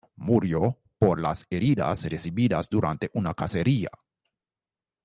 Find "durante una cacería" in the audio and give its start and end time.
2.71-3.89